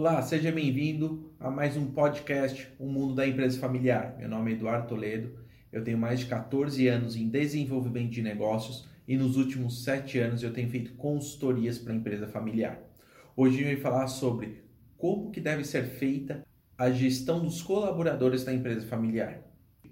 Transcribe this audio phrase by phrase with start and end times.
[0.00, 4.16] Olá, seja bem-vindo a mais um podcast O Mundo da Empresa Familiar.
[4.18, 5.38] Meu nome é Eduardo Toledo,
[5.70, 10.42] eu tenho mais de 14 anos em desenvolvimento de negócios e nos últimos 7 anos
[10.42, 12.80] eu tenho feito consultorias para a empresa familiar.
[13.36, 14.64] Hoje eu vou falar sobre
[14.96, 16.46] como que deve ser feita
[16.78, 19.42] a gestão dos colaboradores da empresa familiar.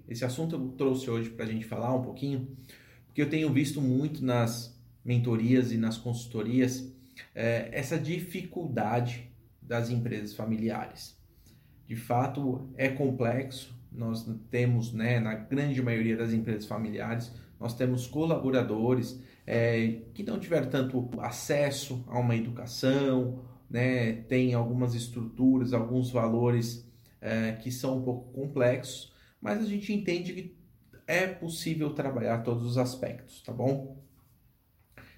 [0.07, 2.57] Esse assunto eu trouxe hoje para a gente falar um pouquinho,
[3.05, 6.91] porque eu tenho visto muito nas mentorias e nas consultorias
[7.35, 9.28] é, essa dificuldade
[9.69, 11.15] das empresas familiares.
[11.87, 13.77] De fato, é complexo.
[13.91, 20.39] Nós temos, né, na grande maioria das empresas familiares, nós temos colaboradores é, que não
[20.39, 26.87] tiveram tanto acesso a uma educação, né, tem algumas estruturas, alguns valores
[27.21, 30.57] é, que são um pouco complexos, mas a gente entende que
[31.05, 34.03] é possível trabalhar todos os aspectos, tá bom?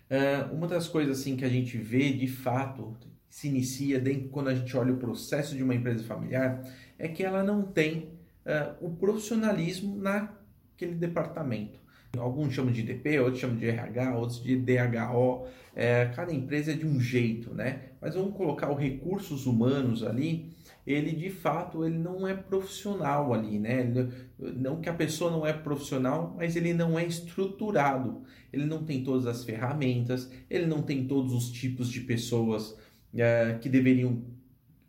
[0.09, 2.97] Uh, uma das coisas assim que a gente vê de fato
[3.31, 6.61] se inicia dentro, quando a gente olha o processo de uma empresa familiar
[6.99, 8.09] é que ela não tem
[8.45, 11.79] uh, o profissionalismo naquele departamento.
[12.17, 15.47] Alguns chamam de DP, outros chamam de RH, outros de DHO.
[15.73, 17.83] É, cada empresa é de um jeito, né?
[18.02, 20.52] Mas vamos colocar os recursos humanos ali.
[20.85, 23.89] Ele de fato ele não é profissional ali, né?
[24.37, 28.23] Não que a pessoa não é profissional, mas ele não é estruturado.
[28.52, 32.75] Ele não tem todas as ferramentas, ele não tem todos os tipos de pessoas
[33.16, 34.22] é, que deveriam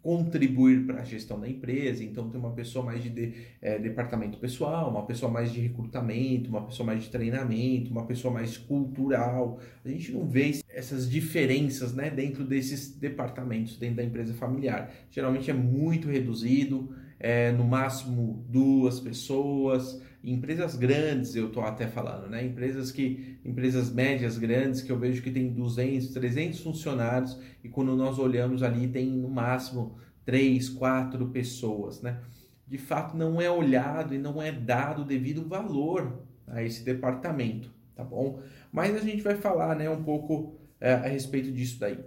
[0.02, 2.02] contribuir para a gestão da empresa.
[2.02, 6.50] Então, tem uma pessoa mais de, de é, departamento pessoal, uma pessoa mais de recrutamento,
[6.50, 9.60] uma pessoa mais de treinamento, uma pessoa mais cultural.
[9.84, 14.92] A gente não vê essas diferenças né, dentro desses departamentos, dentro da empresa familiar.
[15.08, 20.02] Geralmente é muito reduzido, é, no máximo duas pessoas.
[20.24, 22.44] Empresas grandes, eu estou até falando, né?
[22.44, 27.96] Empresas que, empresas médias grandes que eu vejo que tem 200, 300 funcionários e quando
[27.96, 32.20] nós olhamos ali tem no máximo três, quatro pessoas, né?
[32.68, 38.04] De fato não é olhado e não é dado devido valor a esse departamento, tá
[38.04, 38.40] bom?
[38.70, 41.98] Mas a gente vai falar, né, um pouco é, a respeito disso daí.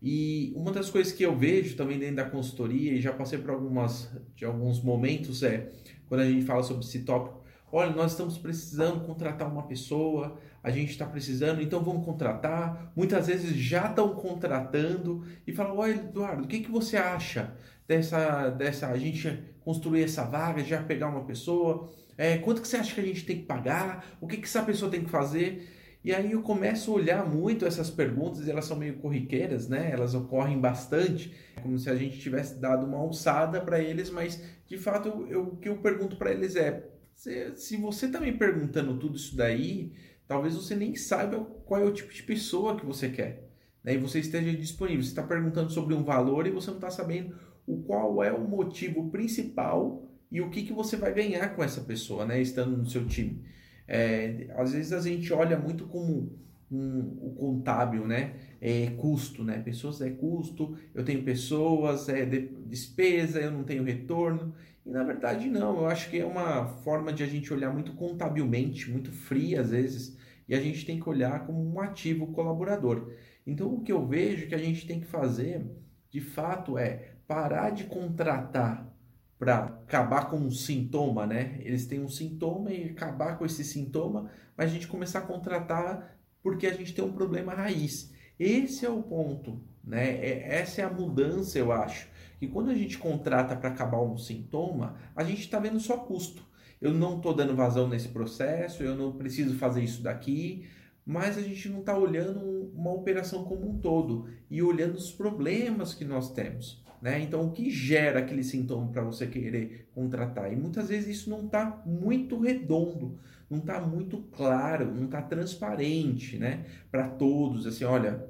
[0.00, 3.50] E uma das coisas que eu vejo também dentro da consultoria e já passei por
[3.50, 5.72] algumas de alguns momentos é
[6.08, 10.70] quando a gente fala sobre esse tópico Olha, nós estamos precisando contratar uma pessoa, a
[10.70, 12.92] gente está precisando, então vamos contratar.
[12.94, 17.56] Muitas vezes já estão contratando e falam: Olha, Eduardo, o que, que você acha
[17.86, 21.90] dessa, dessa a gente construir essa vaga, já pegar uma pessoa?
[22.16, 24.06] É, quanto que você acha que a gente tem que pagar?
[24.20, 25.72] O que, que essa pessoa tem que fazer?
[26.06, 29.90] E aí eu começo a olhar muito essas perguntas, elas são meio corriqueiras, né?
[29.90, 34.78] Elas ocorrem bastante, como se a gente tivesse dado uma alçada para eles, mas de
[34.78, 38.98] fato eu, eu, o que eu pergunto para eles é: se, você está me perguntando
[38.98, 39.92] tudo isso daí,
[40.28, 43.48] talvez você nem saiba qual é o tipo de pessoa que você quer.
[43.82, 43.94] Né?
[43.94, 45.02] E você esteja disponível.
[45.02, 47.34] Você está perguntando sobre um valor e você não está sabendo
[47.66, 51.80] o qual é o motivo principal e o que, que você vai ganhar com essa
[51.80, 52.40] pessoa, né?
[52.40, 53.42] Estando no seu time.
[53.88, 56.38] É, às vezes a gente olha muito como
[56.70, 58.34] um, o contábil, né?
[58.60, 59.58] É custo, né?
[59.58, 64.54] Pessoas é custo, eu tenho pessoas, é de, despesa, eu não tenho retorno.
[64.86, 67.92] E na verdade não, eu acho que é uma forma de a gente olhar muito
[67.94, 70.16] contabilmente, muito fria às vezes,
[70.48, 73.10] e a gente tem que olhar como um ativo colaborador.
[73.44, 75.66] Então o que eu vejo que a gente tem que fazer,
[76.08, 78.88] de fato, é parar de contratar
[79.36, 81.58] para acabar com um sintoma, né?
[81.62, 86.16] Eles têm um sintoma e acabar com esse sintoma, mas a gente começar a contratar
[86.40, 88.14] porque a gente tem um problema raiz.
[88.38, 90.10] Esse é o ponto, né?
[90.24, 92.08] É, essa é a mudança, eu acho
[92.38, 96.42] que quando a gente contrata para acabar um sintoma, a gente está vendo só custo.
[96.80, 100.66] Eu não estou dando vazão nesse processo, eu não preciso fazer isso daqui,
[101.04, 105.94] mas a gente não está olhando uma operação como um todo e olhando os problemas
[105.94, 106.84] que nós temos.
[107.00, 107.20] Né?
[107.20, 110.52] Então, o que gera aquele sintoma para você querer contratar?
[110.52, 116.38] E muitas vezes isso não está muito redondo, não está muito claro, não está transparente
[116.38, 116.64] né?
[116.90, 117.66] para todos.
[117.66, 118.28] Assim, olha,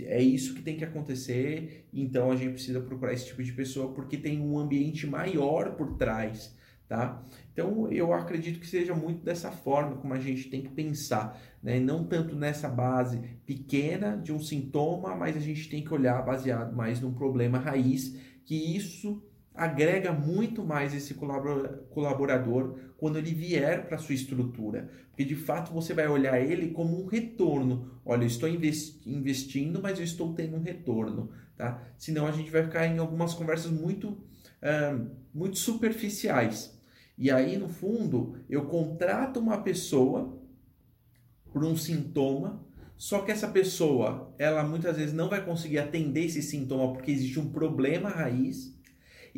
[0.00, 3.92] é isso que tem que acontecer, então a gente precisa procurar esse tipo de pessoa
[3.92, 6.54] porque tem um ambiente maior por trás,
[6.86, 7.24] tá?
[7.52, 11.80] Então eu acredito que seja muito dessa forma como a gente tem que pensar, né?
[11.80, 16.74] Não tanto nessa base pequena de um sintoma, mas a gente tem que olhar baseado
[16.76, 19.22] mais num problema raiz, que isso
[19.58, 25.92] agrega muito mais esse colaborador quando ele vier para sua estrutura, porque de fato você
[25.92, 28.00] vai olhar ele como um retorno.
[28.04, 31.82] Olha, eu estou investindo, mas eu estou tendo um retorno, tá?
[31.98, 36.78] Senão a gente vai ficar em algumas conversas muito, uh, muito superficiais.
[37.16, 40.40] E aí, no fundo, eu contrato uma pessoa
[41.52, 42.64] por um sintoma,
[42.96, 47.38] Só que essa pessoa, ela muitas vezes não vai conseguir atender esse sintoma porque existe
[47.38, 48.76] um problema raiz.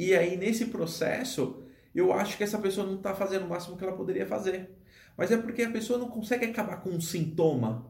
[0.00, 1.62] E aí, nesse processo,
[1.94, 4.70] eu acho que essa pessoa não está fazendo o máximo que ela poderia fazer.
[5.14, 7.86] Mas é porque a pessoa não consegue acabar com um sintoma,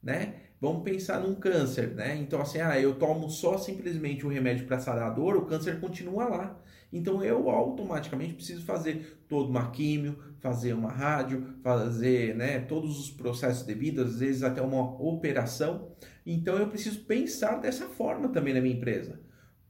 [0.00, 0.36] né?
[0.60, 2.14] Vamos pensar num câncer, né?
[2.14, 5.80] Então, assim, ah, eu tomo só simplesmente o remédio para sarar a dor, o câncer
[5.80, 6.62] continua lá.
[6.92, 13.10] Então, eu automaticamente preciso fazer toda uma químio, fazer uma rádio, fazer né, todos os
[13.10, 15.90] processos devidos, às vezes até uma operação.
[16.24, 19.25] Então, eu preciso pensar dessa forma também na minha empresa.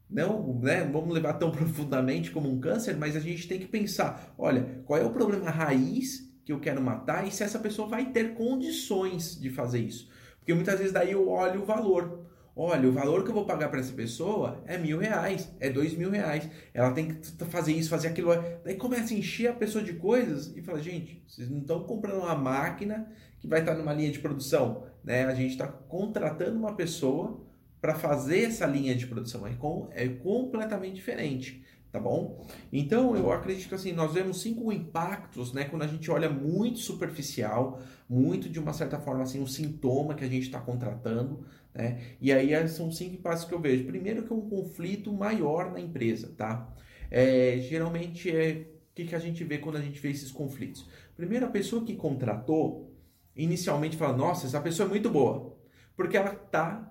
[0.08, 4.34] Não, né, vamos levar tão profundamente como um câncer, mas a gente tem que pensar,
[4.38, 8.12] olha, qual é o problema raiz que eu quero matar e se essa pessoa vai
[8.12, 10.08] ter condições de fazer isso.
[10.38, 12.24] Porque muitas vezes daí eu olho o valor.
[12.54, 15.94] Olha, o valor que eu vou pagar para essa pessoa é mil reais, é dois
[15.94, 16.48] mil reais.
[16.72, 18.30] Ela tem que fazer isso, fazer aquilo.
[18.64, 22.20] Daí começa a encher a pessoa de coisas e fala, gente, vocês não estão comprando
[22.20, 24.84] uma máquina que vai estar numa linha de produção.
[25.02, 25.24] Né?
[25.24, 27.44] A gente está contratando uma pessoa
[27.80, 29.46] para fazer essa linha de produção.
[29.46, 31.64] É, com, é completamente diferente
[31.96, 32.46] tá bom?
[32.70, 36.78] Então eu acredito que assim, nós vemos cinco impactos, né, quando a gente olha muito
[36.78, 42.00] superficial, muito de uma certa forma assim, um sintoma que a gente está contratando, né?
[42.20, 43.84] E aí são cinco impactos que eu vejo.
[43.84, 46.70] Primeiro que é um conflito maior na empresa, tá?
[47.10, 50.88] É, geralmente é o que, que a gente vê quando a gente vê esses conflitos.
[51.16, 52.94] Primeiro, a pessoa que contratou
[53.34, 55.56] inicialmente fala: Nossa, essa pessoa é muito boa,
[55.96, 56.90] porque ela está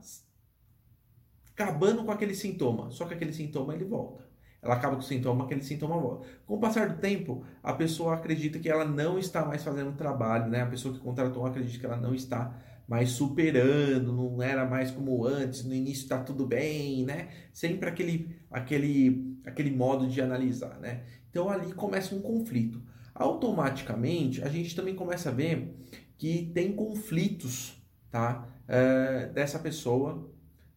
[1.56, 4.24] acabando com aquele sintoma, só que aquele sintoma ele volta
[4.66, 6.28] ela acaba com o sintoma, aquele sintoma volta.
[6.44, 9.96] Com o passar do tempo, a pessoa acredita que ela não está mais fazendo o
[9.96, 10.64] trabalho, né?
[10.64, 15.24] A pessoa que contratou acredita que ela não está mais superando, não era mais como
[15.24, 17.30] antes, no início está tudo bem, né?
[17.54, 21.04] Sempre aquele, aquele, aquele modo de analisar, né?
[21.30, 22.82] Então ali começa um conflito.
[23.14, 25.76] Automaticamente, a gente também começa a ver
[26.18, 27.80] que tem conflitos,
[28.10, 28.48] tá?
[28.68, 30.28] É, dessa pessoa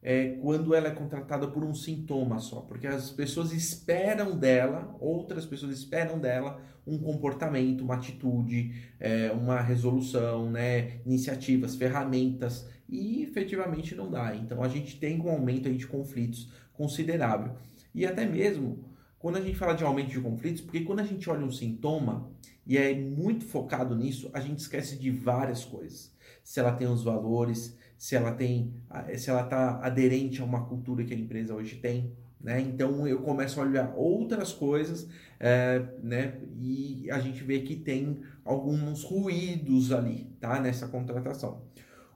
[0.02, 5.44] é, quando ela é contratada por um sintoma só, porque as pessoas esperam dela, outras
[5.44, 13.94] pessoas esperam dela um comportamento, uma atitude, é, uma resolução, né, iniciativas, ferramentas, e efetivamente
[13.94, 14.34] não dá.
[14.34, 17.54] Então a gente tem um aumento aí de conflitos considerável.
[17.94, 21.28] E até mesmo quando a gente fala de aumento de conflitos, porque quando a gente
[21.28, 22.30] olha um sintoma
[22.64, 26.14] e é muito focado nisso, a gente esquece de várias coisas.
[26.44, 28.72] Se ela tem os valores, se ela tem,
[29.16, 32.60] se ela está aderente a uma cultura que a empresa hoje tem, né?
[32.60, 35.08] Então eu começo a olhar outras coisas,
[35.40, 36.40] é, né?
[36.60, 40.60] E a gente vê que tem alguns ruídos ali, tá?
[40.60, 41.62] Nessa contratação.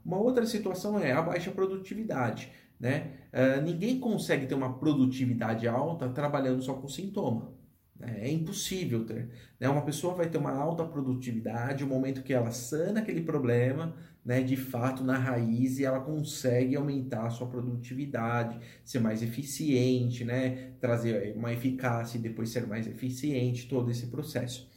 [0.04, 3.14] Uma outra situação é a baixa produtividade, né?
[3.32, 7.52] É, ninguém consegue ter uma produtividade alta trabalhando só com sintoma.
[7.98, 8.18] Né?
[8.22, 9.30] É impossível ter.
[9.58, 9.68] Né?
[9.68, 14.42] Uma pessoa vai ter uma alta produtividade, o momento que ela sana aquele problema, né,
[14.42, 20.72] de fato na raiz e ela consegue aumentar a sua produtividade, ser mais eficiente, né,
[20.80, 24.70] trazer uma eficácia e depois ser mais eficiente, todo esse processo.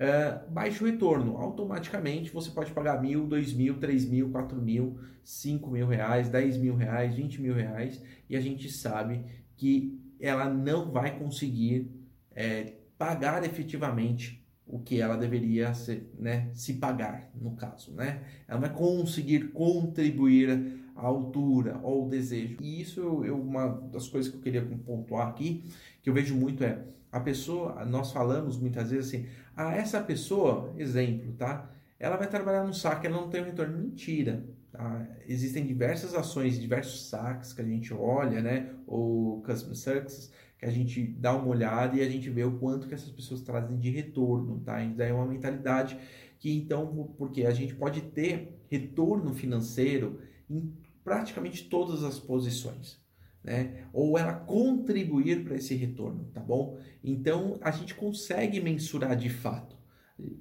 [0.00, 5.70] Uh, baixo retorno, automaticamente você pode pagar mil, dois mil, três mil, quatro mil, cinco
[5.70, 8.00] mil reais, dez mil reais, vinte mil reais
[8.30, 9.24] e a gente sabe
[9.56, 11.90] que ela não vai conseguir
[12.30, 15.72] é, pagar efetivamente o que ela deveria
[16.18, 18.20] né, se pagar, no caso, né?
[18.46, 22.58] Ela vai conseguir contribuir à altura ou ao desejo.
[22.60, 25.64] E isso uma das coisas que eu queria pontuar aqui,
[26.02, 30.72] que eu vejo muito é a pessoa, nós falamos muitas vezes assim, ah, essa pessoa,
[30.76, 31.70] exemplo, tá?
[31.98, 33.78] Ela vai trabalhar no saque, ela não tem um retorno.
[33.78, 34.44] Mentira.
[34.70, 35.06] Tá?
[35.26, 38.70] Existem diversas ações, diversos saques que a gente olha, né?
[38.86, 42.88] Ou customer success, que a gente dá uma olhada e a gente vê o quanto
[42.88, 44.82] que essas pessoas trazem de retorno, tá?
[44.82, 45.96] Isso daí é uma mentalidade
[46.38, 50.72] que então, porque a gente pode ter retorno financeiro em
[51.04, 53.00] praticamente todas as posições,
[53.42, 53.84] né?
[53.92, 56.78] Ou ela contribuir para esse retorno, tá bom?
[57.02, 59.76] Então a gente consegue mensurar de fato.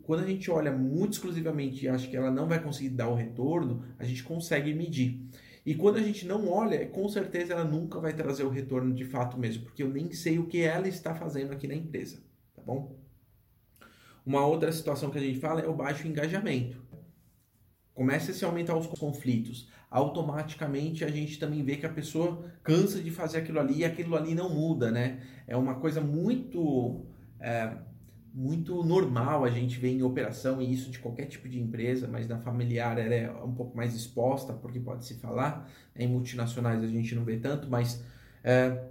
[0.02, 3.16] Quando a gente olha muito exclusivamente e acha que ela não vai conseguir dar o
[3.16, 5.30] retorno, a gente consegue medir.
[5.68, 9.04] E quando a gente não olha, com certeza ela nunca vai trazer o retorno de
[9.04, 12.24] fato mesmo, porque eu nem sei o que ela está fazendo aqui na empresa,
[12.56, 12.96] tá bom?
[14.26, 16.82] Uma outra situação que a gente fala é o baixo engajamento.
[17.94, 19.70] Começa a se aumentar os conflitos.
[19.92, 24.16] Automaticamente a gente também vê que a pessoa cansa de fazer aquilo ali e aquilo
[24.16, 25.22] ali não muda, né?
[25.46, 27.06] É uma coisa muito
[27.42, 27.76] é,
[28.38, 32.28] muito normal a gente ver em operação e isso de qualquer tipo de empresa, mas
[32.28, 35.68] na familiar ela é um pouco mais exposta, porque pode se falar.
[35.96, 38.04] Em multinacionais a gente não vê tanto, mas
[38.44, 38.90] é,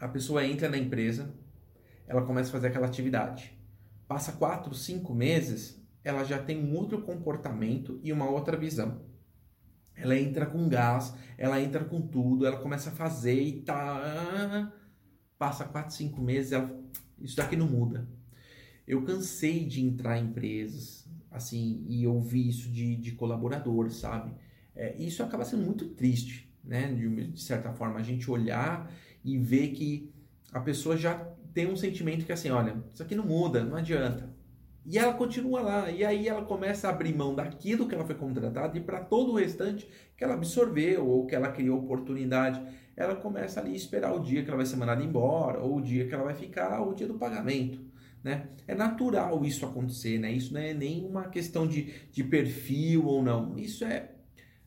[0.00, 1.32] a pessoa entra na empresa,
[2.08, 3.56] ela começa a fazer aquela atividade.
[4.08, 9.00] Passa quatro, cinco meses, ela já tem um outro comportamento e uma outra visão.
[9.94, 14.72] ela entra com gás, ela entra com tudo, ela começa a fazer e tá.
[15.38, 16.74] Passa 4, 5 meses, ela,
[17.20, 18.08] isso daqui não muda.
[18.86, 24.32] Eu cansei de entrar em empresas, assim, e ouvir isso de, de colaborador, sabe?
[24.74, 26.92] É, isso acaba sendo muito triste, né?
[26.92, 28.90] De, de certa forma, a gente olhar
[29.24, 30.10] e ver que
[30.52, 31.14] a pessoa já
[31.52, 34.28] tem um sentimento que assim, olha, isso aqui não muda, não adianta.
[34.84, 38.14] E ela continua lá, e aí ela começa a abrir mão daquilo que ela foi
[38.14, 42.62] contratada e para todo o restante que ela absorveu ou que ela criou oportunidade,
[42.96, 45.82] ela começa ali a esperar o dia que ela vai ser mandada embora, ou o
[45.82, 47.80] dia que ela vai ficar, ou o dia do pagamento.
[48.22, 48.48] Né?
[48.66, 50.32] É natural isso acontecer, né?
[50.32, 53.56] Isso não é nem uma questão de, de perfil ou não.
[53.56, 54.10] Isso é,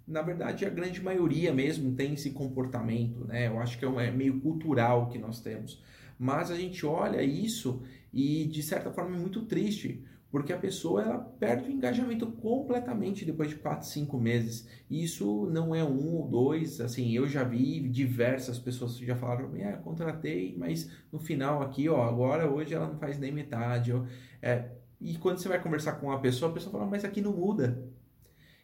[0.08, 3.48] na verdade, a grande maioria mesmo tem esse comportamento, né?
[3.48, 5.82] Eu acho que é, um, é meio cultural que nós temos.
[6.18, 7.82] Mas a gente olha isso
[8.14, 13.26] e, de certa forma, é muito triste, porque a pessoa ela perde o engajamento completamente
[13.26, 14.68] depois de 4, 5 meses.
[14.90, 19.16] E isso não é um ou dois, assim, eu já vi diversas pessoas que já
[19.16, 23.92] falaram, é, contratei, mas no final aqui, ó, agora hoje ela não faz nem metade.
[23.92, 24.06] Ó,
[24.42, 24.70] é,
[25.02, 27.84] e quando você vai conversar com uma pessoa, a pessoa fala, mas aqui não muda.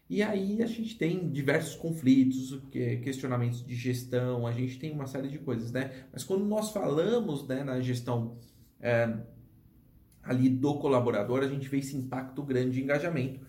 [0.07, 2.62] E aí a gente tem diversos conflitos,
[3.03, 6.05] questionamentos de gestão, a gente tem uma série de coisas, né?
[6.13, 8.38] Mas quando nós falamos né, na gestão
[8.79, 9.17] é,
[10.25, 13.39] ali do colaborador, a gente vê esse impacto grande de engajamento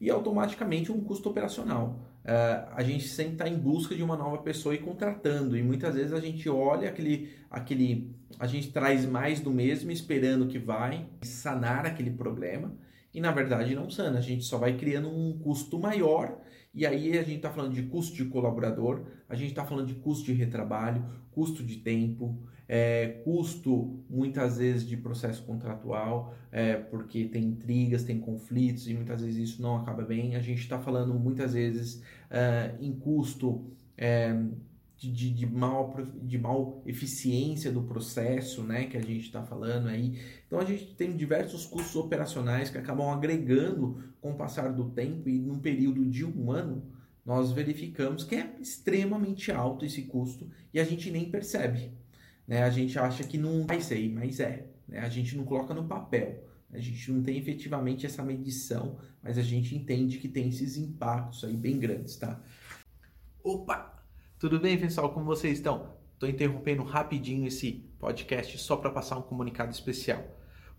[0.00, 2.00] e automaticamente um custo operacional.
[2.24, 5.94] Uh, a gente sempre está em busca de uma nova pessoa e contratando, e muitas
[5.94, 8.14] vezes a gente olha aquele, aquele.
[8.38, 12.74] A gente traz mais do mesmo esperando que vai sanar aquele problema,
[13.12, 16.38] e na verdade não sana, a gente só vai criando um custo maior,
[16.74, 19.94] e aí a gente está falando de custo de colaborador, a gente está falando de
[19.94, 27.24] custo de retrabalho, custo de tempo, é, custo muitas vezes de processo contratual, é, porque
[27.26, 30.36] tem intrigas, tem conflitos e muitas vezes isso não acaba bem.
[30.36, 34.34] A gente está falando muitas vezes é, em custo é,
[34.96, 39.88] de, de, de, mal, de mal eficiência do processo, né, que a gente está falando
[39.88, 40.18] aí.
[40.46, 45.28] Então a gente tem diversos custos operacionais que acabam agregando com o passar do tempo
[45.28, 46.82] e num período de um ano
[47.24, 51.90] nós verificamos que é extremamente alto esse custo e a gente nem percebe.
[52.46, 52.62] Né?
[52.62, 54.66] A gente acha que não vai ser, mas é.
[54.86, 54.98] Né?
[55.00, 56.44] A gente não coloca no papel.
[56.72, 61.44] A gente não tem efetivamente essa medição, mas a gente entende que tem esses impactos
[61.44, 62.42] aí bem grandes, tá?
[63.44, 64.02] Opa!
[64.40, 65.12] Tudo bem, pessoal?
[65.12, 65.94] Como vocês estão?
[66.14, 70.24] Estou interrompendo rapidinho esse podcast só para passar um comunicado especial.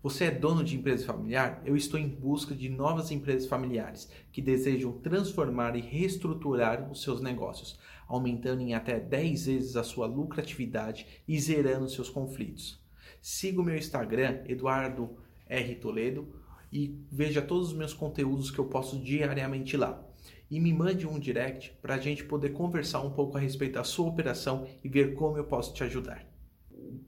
[0.02, 1.62] Você é dono de empresa familiar?
[1.64, 7.20] Eu estou em busca de novas empresas familiares que desejam transformar e reestruturar os seus
[7.20, 12.80] negócios, aumentando em até 10 vezes a sua lucratividade e zerando seus conflitos.
[13.20, 15.74] Siga o meu Instagram, Eduardo R.
[15.76, 16.28] Toledo,
[16.72, 20.04] e veja todos os meus conteúdos que eu posto diariamente lá.
[20.50, 23.84] E me mande um direct para a gente poder conversar um pouco a respeito da
[23.84, 26.26] sua operação e ver como eu posso te ajudar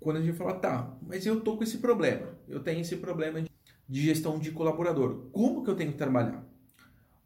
[0.00, 3.42] quando a gente fala, tá, mas eu tô com esse problema, eu tenho esse problema
[3.88, 6.44] de gestão de colaborador, como que eu tenho que trabalhar?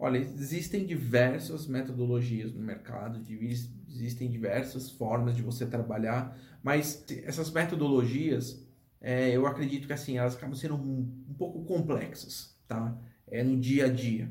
[0.05, 3.23] Olha, existem diversas metodologias no mercado,
[3.89, 8.67] existem diversas formas de você trabalhar, mas essas metodologias,
[9.01, 12.99] é, eu acredito que assim, elas acabam sendo um, um pouco complexas, tá?
[13.29, 14.29] É no dia a dia.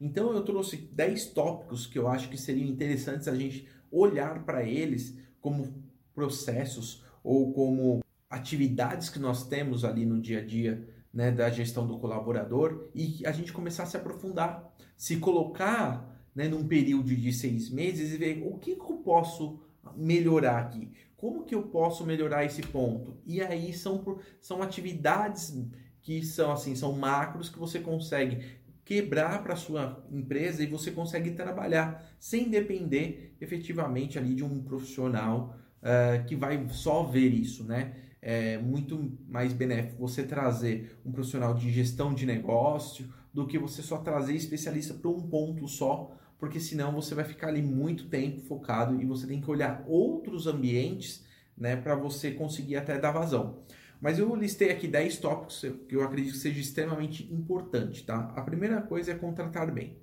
[0.00, 4.62] Então eu trouxe 10 tópicos que eu acho que seriam interessantes a gente olhar para
[4.62, 5.82] eles como
[6.14, 11.86] processos ou como atividades que nós temos ali no dia a dia né, da gestão
[11.86, 17.32] do colaborador e a gente começar a se aprofundar, se colocar né, num período de
[17.32, 19.60] seis meses e ver o que, que eu posso
[19.96, 23.16] melhorar aqui, como que eu posso melhorar esse ponto.
[23.26, 25.52] E aí são, são atividades
[26.00, 31.32] que são assim, são macros que você consegue quebrar para sua empresa e você consegue
[31.32, 37.94] trabalhar sem depender efetivamente ali de um profissional uh, que vai só ver isso, né?
[38.20, 43.82] É muito mais benéfico você trazer um profissional de gestão de negócio do que você
[43.82, 48.40] só trazer especialista para um ponto só, porque senão você vai ficar ali muito tempo
[48.40, 51.24] focado e você tem que olhar outros ambientes
[51.56, 53.58] né, para você conseguir até dar vazão.
[54.00, 58.32] Mas eu listei aqui 10 tópicos que eu acredito que seja extremamente importante, tá?
[58.36, 59.98] A primeira coisa é contratar bem.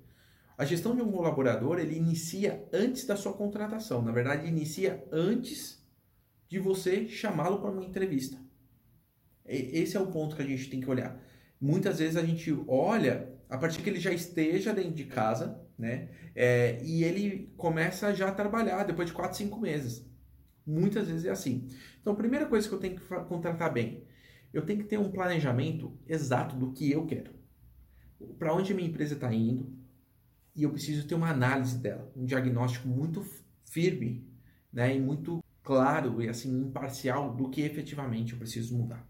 [0.58, 4.02] A gestão de um colaborador, ele inicia antes da sua contratação.
[4.02, 5.82] Na verdade, inicia antes
[6.48, 8.38] de você chamá-lo para uma entrevista.
[9.44, 11.20] Esse é o ponto que a gente tem que olhar.
[11.60, 16.08] Muitas vezes a gente olha a partir que ele já esteja dentro de casa, né?
[16.34, 20.04] É, e ele começa já a trabalhar depois de 4, 5 meses.
[20.66, 21.68] Muitas vezes é assim.
[22.00, 24.04] Então, a primeira coisa que eu tenho que contratar bem,
[24.52, 27.30] eu tenho que ter um planejamento exato do que eu quero.
[28.38, 29.72] Para onde a minha empresa está indo,
[30.56, 33.24] e eu preciso ter uma análise dela, um diagnóstico muito
[33.64, 34.26] firme
[34.72, 39.04] né, e muito claro e assim imparcial do que efetivamente eu preciso mudar.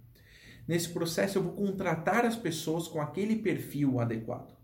[0.66, 4.56] Nesse processo eu vou contratar as pessoas com aquele perfil adequado.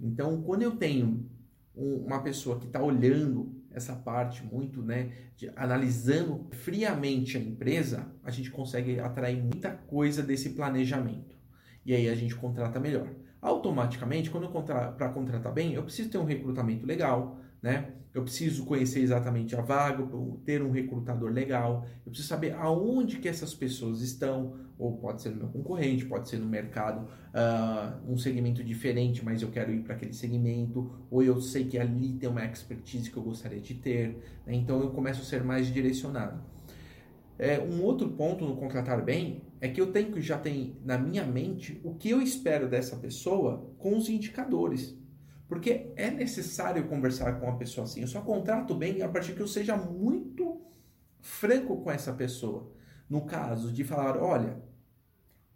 [0.00, 1.30] Então, quando eu tenho
[1.76, 8.30] uma pessoa que está olhando essa parte muito, né, de, analisando friamente a empresa, a
[8.30, 11.36] gente consegue atrair muita coisa desse planejamento.
[11.84, 13.08] E aí a gente contrata melhor.
[13.40, 17.99] Automaticamente, quando para contratar bem, eu preciso ter um recrutamento legal, né?
[18.12, 20.04] Eu preciso conhecer exatamente a vaga,
[20.44, 25.30] ter um recrutador legal, eu preciso saber aonde que essas pessoas estão, ou pode ser
[25.30, 29.82] no meu concorrente, pode ser no mercado, uh, um segmento diferente, mas eu quero ir
[29.82, 33.74] para aquele segmento, ou eu sei que ali tem uma expertise que eu gostaria de
[33.74, 34.54] ter, né?
[34.54, 36.42] então eu começo a ser mais direcionado.
[37.38, 40.98] É, um outro ponto no contratar bem é que eu tenho que já ter na
[40.98, 44.94] minha mente o que eu espero dessa pessoa com os indicadores.
[45.50, 48.02] Porque é necessário conversar com uma pessoa assim.
[48.02, 50.60] Eu só contrato bem a partir que eu seja muito
[51.18, 52.70] franco com essa pessoa.
[53.08, 54.62] No caso de falar, olha,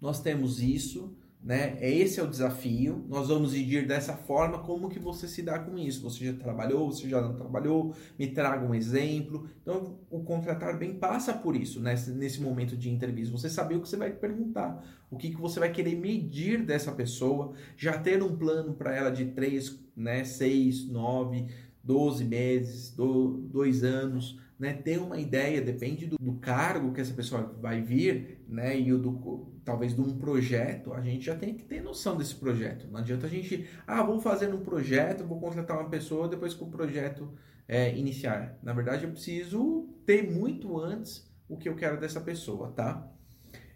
[0.01, 1.77] nós temos isso, né?
[1.79, 3.05] É esse é o desafio.
[3.07, 4.61] Nós vamos medir dessa forma.
[4.61, 6.03] Como que você se dá com isso?
[6.03, 6.91] Você já trabalhou?
[6.91, 7.95] Você já não trabalhou?
[8.19, 9.47] Me traga um exemplo.
[9.61, 13.37] Então, o contratar bem passa por isso nesse, nesse momento de entrevista.
[13.37, 16.91] Você saber o que você vai perguntar, o que, que você vai querer medir dessa
[16.93, 21.47] pessoa, já ter um plano para ela de três, né, seis, nove,
[21.83, 27.13] doze meses, do, dois anos né, ter uma ideia, depende do, do, cargo que essa
[27.13, 31.55] pessoa vai vir, né, e o do, talvez de um projeto, a gente já tem
[31.55, 32.87] que ter noção desse projeto.
[32.91, 36.63] Não adianta a gente, ah, vou fazer um projeto, vou contratar uma pessoa depois que
[36.63, 37.33] o projeto
[37.67, 38.59] é, iniciar.
[38.63, 43.11] Na verdade, eu preciso ter muito antes o que eu quero dessa pessoa, tá?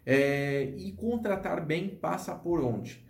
[0.05, 3.05] É, e contratar bem passa por onde?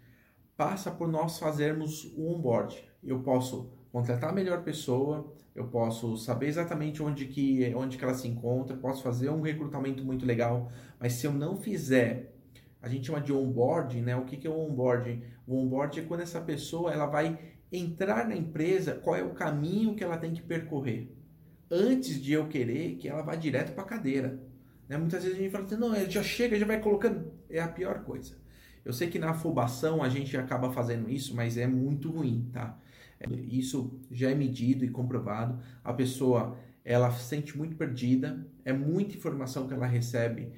[0.55, 2.77] Passa por nós fazermos o onboard.
[3.03, 8.13] Eu posso contratar a melhor pessoa, eu posso saber exatamente onde que, onde que ela
[8.13, 12.33] se encontra, posso fazer um recrutamento muito legal, mas se eu não fizer,
[12.81, 14.15] a gente chama de onboarding, né?
[14.15, 15.21] O que, que é o onboarding?
[15.45, 17.37] O onboarding é quando essa pessoa ela vai
[17.71, 21.11] entrar na empresa, qual é o caminho que ela tem que percorrer.
[21.69, 24.39] Antes de eu querer que ela vá direto para a cadeira.
[24.87, 24.97] Né?
[24.97, 27.31] Muitas vezes a gente fala assim, não, ele já chega, já vai colocando.
[27.49, 28.35] É a pior coisa.
[28.83, 32.79] Eu sei que na afobação a gente acaba fazendo isso, mas é muito ruim, tá?
[33.47, 35.61] Isso já é medido e comprovado.
[35.83, 40.53] A pessoa ela se sente muito perdida, é muita informação que ela recebe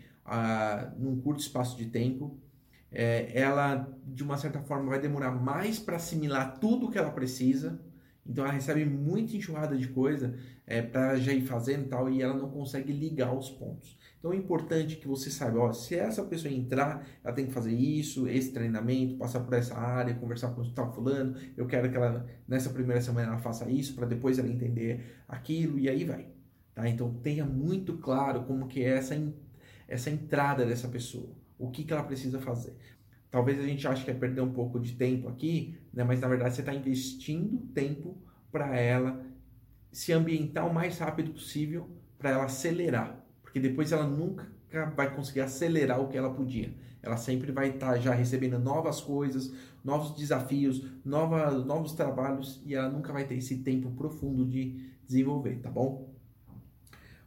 [0.97, 2.39] num curto espaço de tempo.
[2.91, 7.79] É, ela, de uma certa forma, vai demorar mais para assimilar tudo que ela precisa.
[8.25, 10.35] Então, ela recebe muita enxurrada de coisa
[10.67, 13.97] é, para já ir fazendo e tal, e ela não consegue ligar os pontos.
[14.21, 17.73] Então é importante que você saiba, ó, se essa pessoa entrar, ela tem que fazer
[17.73, 21.97] isso, esse treinamento, passar por essa área, conversar com o tal fulano, eu quero que
[21.97, 26.27] ela nessa primeira semana ela faça isso para depois ela entender aquilo e aí vai,
[26.75, 26.87] tá?
[26.87, 29.15] Então tenha muito claro como que é essa
[29.91, 32.75] essa entrada dessa pessoa, o que que ela precisa fazer.
[33.29, 36.03] Talvez a gente ache que é perder um pouco de tempo aqui, né?
[36.03, 38.17] Mas na verdade você está investindo tempo
[38.51, 39.25] para ela
[39.91, 44.49] se ambientar o mais rápido possível para ela acelerar porque depois ela nunca
[44.95, 46.73] vai conseguir acelerar o que ela podia.
[47.03, 52.73] Ela sempre vai estar tá já recebendo novas coisas, novos desafios, nova, novos trabalhos e
[52.73, 56.10] ela nunca vai ter esse tempo profundo de desenvolver, tá bom?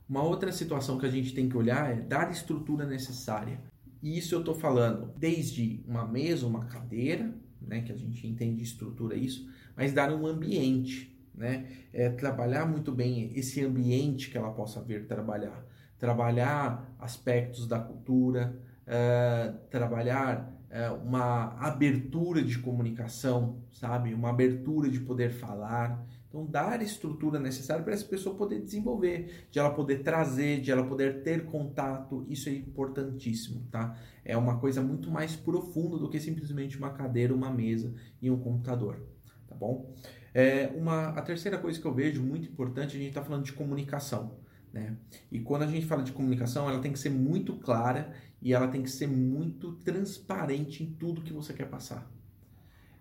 [0.08, 3.60] Uma outra situação que a gente tem que olhar é dar estrutura necessária.
[4.02, 8.62] E isso eu estou falando desde uma mesa, uma cadeira, né, que a gente entende
[8.62, 14.50] estrutura isso, mas dar um ambiente, né, é trabalhar muito bem esse ambiente que ela
[14.50, 15.64] possa vir trabalhar
[16.04, 18.54] trabalhar aspectos da cultura,
[18.86, 24.12] uh, trabalhar uh, uma abertura de comunicação, sabe?
[24.12, 26.04] Uma abertura de poder falar.
[26.34, 30.68] Então, dar a estrutura necessária para essa pessoa poder desenvolver, de ela poder trazer, de
[30.68, 33.96] ela poder ter contato, isso é importantíssimo, tá?
[34.24, 38.40] É uma coisa muito mais profunda do que simplesmente uma cadeira, uma mesa e um
[38.40, 39.06] computador,
[39.46, 39.94] tá bom?
[40.34, 43.52] É uma, a terceira coisa que eu vejo muito importante, a gente está falando de
[43.52, 44.36] comunicação.
[44.72, 44.96] Né?
[45.30, 48.66] E quando a gente fala de comunicação, ela tem que ser muito clara e ela
[48.66, 52.12] tem que ser muito transparente em tudo que você quer passar.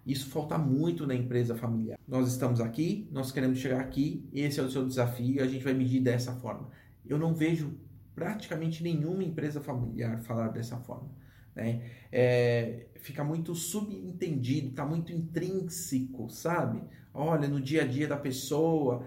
[0.06, 1.98] Isso falta muito na empresa familiar.
[2.08, 5.74] Nós estamos aqui, nós queremos chegar aqui, esse é o seu desafio, a gente vai
[5.74, 6.70] medir dessa forma.
[7.06, 7.74] Eu não vejo
[8.14, 11.10] praticamente nenhuma empresa familiar falar dessa forma.
[11.56, 11.82] Né?
[12.12, 16.84] É, fica muito subentendido, está muito intrínseco, sabe?
[17.14, 19.06] olha, no dia a dia da pessoa.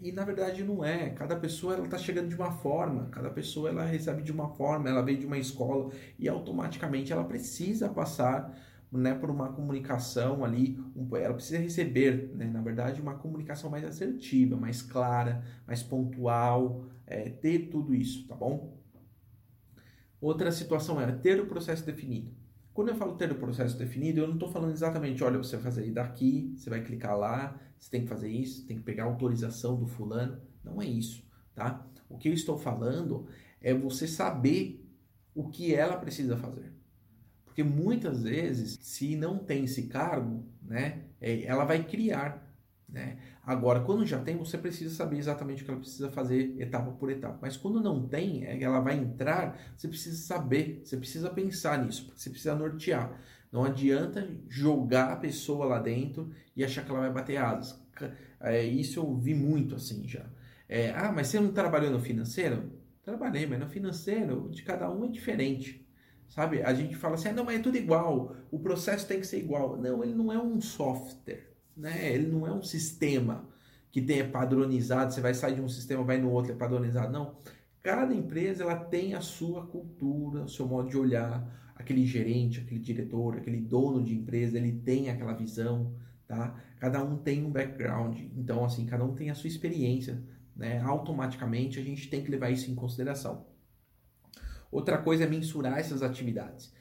[0.00, 1.10] E na verdade não é.
[1.10, 4.88] Cada pessoa ela está chegando de uma forma, cada pessoa ela recebe de uma forma,
[4.88, 8.56] ela veio de uma escola e automaticamente ela precisa passar
[8.90, 13.84] né, por uma comunicação ali, um, ela precisa receber, né, na verdade, uma comunicação mais
[13.84, 18.78] assertiva, mais clara, mais pontual, é, ter tudo isso, tá bom?
[20.20, 22.32] Outra situação é ter o processo definido.
[22.72, 25.64] Quando eu falo ter o processo definido, eu não estou falando exatamente, olha, você vai
[25.64, 29.06] fazer daqui, você vai clicar lá, você tem que fazer isso, tem que pegar a
[29.06, 30.40] autorização do fulano.
[30.64, 31.24] Não é isso,
[31.54, 31.86] tá?
[32.08, 33.26] O que eu estou falando
[33.60, 34.84] é você saber
[35.34, 36.72] o que ela precisa fazer.
[37.58, 42.54] Porque muitas vezes, se não tem esse cargo, né, é, ela vai criar.
[42.88, 43.18] Né?
[43.44, 47.10] Agora, quando já tem, você precisa saber exatamente o que ela precisa fazer etapa por
[47.10, 47.36] etapa.
[47.42, 52.12] Mas quando não tem, é, ela vai entrar, você precisa saber, você precisa pensar nisso,
[52.14, 53.20] você precisa nortear.
[53.50, 57.76] Não adianta jogar a pessoa lá dentro e achar que ela vai bater asas.
[58.38, 60.24] É, isso eu vi muito assim já.
[60.68, 62.70] É, ah, mas você não trabalhou no financeiro?
[63.02, 65.87] Trabalhei, mas no financeiro de cada um é diferente.
[66.28, 66.62] Sabe?
[66.62, 69.38] A gente fala assim, ah, não, mas é tudo igual, o processo tem que ser
[69.38, 69.76] igual.
[69.76, 72.12] Não, ele não é um software, né?
[72.12, 73.48] Ele não é um sistema
[73.90, 77.10] que tenha padronizado, você vai sair de um sistema, vai no outro, é padronizado.
[77.12, 77.36] Não.
[77.82, 82.80] Cada empresa ela tem a sua cultura, o seu modo de olhar, aquele gerente, aquele
[82.80, 85.94] diretor, aquele dono de empresa, ele tem aquela visão,
[86.26, 86.54] tá?
[86.78, 90.22] Cada um tem um background, então assim, cada um tem a sua experiência
[90.58, 90.80] né?
[90.80, 93.46] Automaticamente a gente tem que levar isso em consideração.
[94.70, 96.72] Outra coisa é mensurar essas atividades.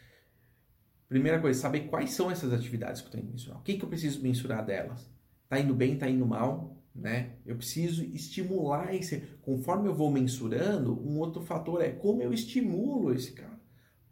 [1.08, 3.60] Primeira coisa, saber quais são essas atividades que eu tenho que mensurar.
[3.60, 5.10] O que, que eu preciso mensurar delas?
[5.47, 7.38] Tá indo bem, tá indo mal, né?
[7.45, 9.21] Eu preciso estimular esse.
[9.41, 13.58] Conforme eu vou mensurando, um outro fator é como eu estimulo esse cara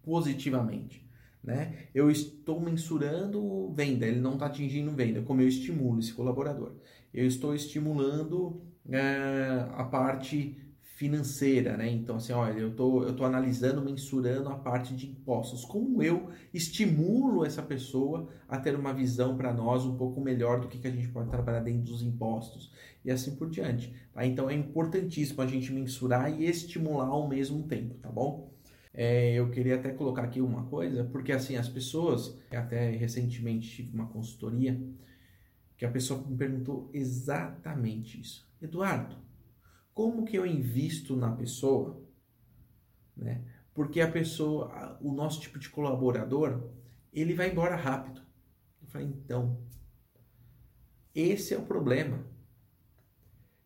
[0.01, 1.05] positivamente,
[1.43, 1.88] né?
[1.93, 5.21] Eu estou mensurando venda, ele não está atingindo venda.
[5.23, 6.75] Como eu estimulo esse colaborador?
[7.13, 10.57] Eu estou estimulando é, a parte
[10.95, 11.89] financeira, né?
[11.91, 15.65] Então, assim, olha, eu tô, eu tô analisando, mensurando a parte de impostos.
[15.65, 20.69] Como eu estimulo essa pessoa a ter uma visão para nós um pouco melhor do
[20.69, 22.71] que, que a gente pode trabalhar dentro dos impostos
[23.03, 23.93] e assim por diante.
[24.13, 24.25] Tá?
[24.25, 28.53] Então, é importantíssimo a gente mensurar e estimular ao mesmo tempo, tá bom?
[28.93, 33.93] É, eu queria até colocar aqui uma coisa, porque assim, as pessoas, até recentemente tive
[33.93, 34.81] uma consultoria,
[35.75, 38.49] que a pessoa me perguntou exatamente isso.
[38.62, 39.24] Eduardo,
[39.95, 42.05] como que eu invisto na pessoa?
[43.15, 43.45] Né?
[43.73, 46.69] Porque a pessoa, o nosso tipo de colaborador,
[47.13, 48.21] ele vai embora rápido.
[48.81, 49.58] Eu falei, então,
[51.13, 52.25] esse é o problema.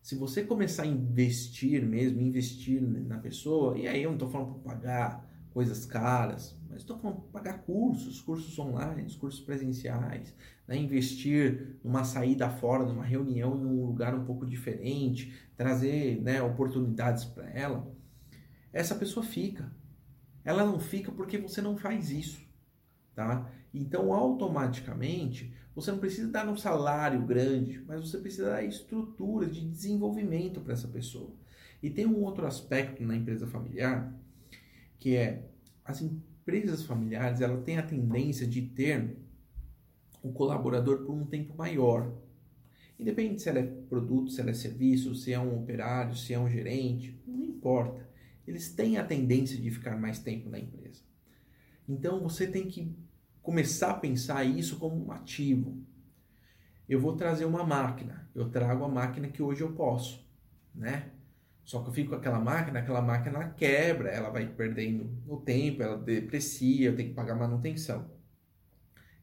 [0.04, 4.54] Se você começar a investir mesmo, investir na pessoa, e aí eu não estou falando
[4.54, 10.34] para pagar coisas caras, mas estou falando pagar cursos, cursos online, cursos presenciais,
[10.70, 10.78] né?
[10.78, 17.26] investir numa saída fora, numa reunião em um lugar um pouco diferente, trazer né, oportunidades
[17.26, 17.92] para ela.
[18.72, 19.74] Essa pessoa fica.
[20.46, 22.40] Ela não fica porque você não faz isso,
[23.16, 23.52] tá?
[23.74, 29.68] Então, automaticamente, você não precisa dar um salário grande, mas você precisa dar estrutura de
[29.68, 31.34] desenvolvimento para essa pessoa.
[31.82, 34.14] E tem um outro aspecto na empresa familiar
[35.00, 35.50] que é
[35.84, 39.18] as empresas familiares ela tem a tendência de ter
[40.22, 42.12] o colaborador por um tempo maior.
[43.00, 46.40] Independente se ela é produto, se ela é serviço, se é um operário, se é
[46.40, 48.08] um gerente, não importa.
[48.46, 51.02] Eles têm a tendência de ficar mais tempo na empresa.
[51.88, 52.94] Então você tem que
[53.42, 55.82] começar a pensar isso como um ativo.
[56.88, 60.28] Eu vou trazer uma máquina, eu trago a máquina que hoje eu posso,
[60.74, 61.12] né?
[61.64, 65.84] Só que eu fico com aquela máquina, aquela máquina quebra, ela vai perdendo o tempo,
[65.84, 68.10] ela deprecia, eu tenho que pagar manutenção.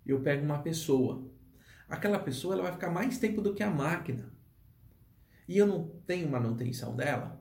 [0.06, 1.28] Eu pego uma pessoa.
[1.88, 4.32] Aquela pessoa ela vai ficar mais tempo do que a máquina.
[5.48, 7.40] E eu não tenho manutenção dela,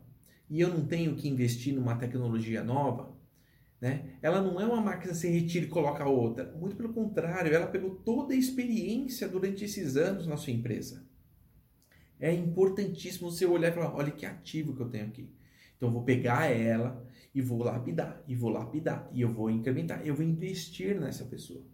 [0.50, 3.16] e eu não tenho que investir numa tecnologia nova,
[3.82, 4.18] né?
[4.22, 6.52] Ela não é uma máquina que você retira e coloca outra.
[6.56, 11.06] Muito pelo contrário, ela pegou toda a experiência durante esses anos na sua empresa.
[12.20, 15.34] É importantíssimo você olhar e falar: olha que ativo que eu tenho aqui.
[15.76, 20.06] Então eu vou pegar ela e vou lapidar, e vou lapidar, e eu vou incrementar,
[20.08, 21.66] eu vou investir nessa pessoa.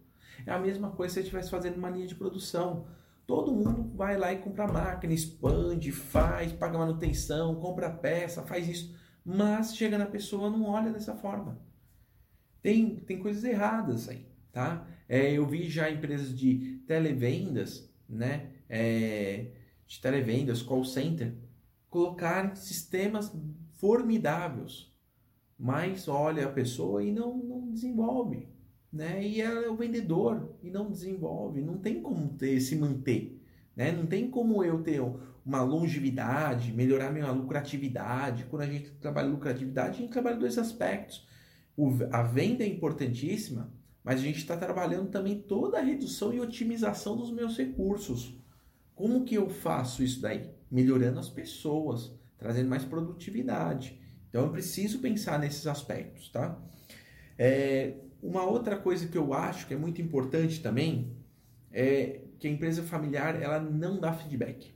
[0.46, 2.86] É a mesma coisa se você estivesse fazendo uma linha de produção.
[3.26, 8.94] Todo mundo vai lá e compra máquina, expande, faz, paga manutenção, compra peça, faz isso.
[9.24, 11.60] Mas chega na pessoa, não olha dessa forma.
[12.60, 14.86] Tem, tem coisas erradas aí, tá?
[15.08, 18.50] É, eu vi já empresas de televendas, né?
[18.68, 19.52] É,
[19.86, 21.34] de televendas, call center,
[21.90, 23.32] colocar sistemas
[23.72, 24.90] formidáveis,
[25.58, 28.48] mas olha a pessoa e não, não desenvolve,
[28.92, 29.24] né?
[29.26, 33.40] E ela é o vendedor e não desenvolve, não tem como ter, se manter,
[33.74, 33.90] né?
[33.90, 35.00] Não tem como eu ter
[35.44, 38.44] uma longevidade, melhorar minha lucratividade.
[38.50, 41.26] Quando a gente trabalha lucratividade, a gente trabalha dois aspectos.
[41.76, 43.72] O, a venda é importantíssima,
[44.04, 48.36] mas a gente está trabalhando também toda a redução e otimização dos meus recursos.
[48.94, 50.50] Como que eu faço isso daí?
[50.70, 53.98] Melhorando as pessoas, trazendo mais produtividade.
[54.28, 56.58] Então eu preciso pensar nesses aspectos, tá?
[57.38, 61.16] É, uma outra coisa que eu acho que é muito importante também
[61.72, 64.72] é que a empresa familiar ela não dá feedback.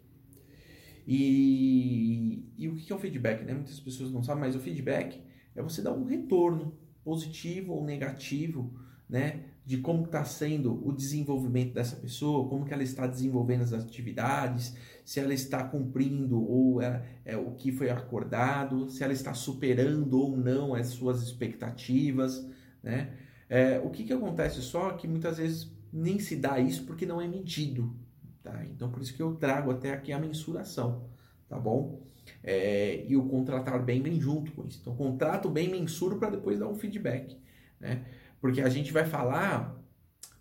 [1.06, 3.44] E, e o que é o feedback?
[3.44, 3.54] Né?
[3.54, 5.22] Muitas pessoas não sabem, mas o feedback
[5.54, 8.74] é você dar um retorno positivo ou negativo,
[9.08, 9.44] né?
[9.64, 14.76] De como está sendo o desenvolvimento dessa pessoa, como que ela está desenvolvendo as atividades,
[15.04, 20.14] se ela está cumprindo ou é, é o que foi acordado, se ela está superando
[20.20, 22.48] ou não as suas expectativas,
[22.82, 23.12] né?
[23.48, 27.20] É, o que, que acontece só que muitas vezes nem se dá isso porque não
[27.20, 27.94] é medido,
[28.42, 28.64] tá?
[28.66, 31.08] Então por isso que eu trago até aqui a mensuração,
[31.48, 32.02] tá bom?
[32.42, 34.78] É, e o contratar bem vem junto com isso.
[34.80, 37.36] Então contrato bem, mensuro para depois dar um feedback,
[37.80, 38.04] né?
[38.40, 39.80] Porque a gente vai falar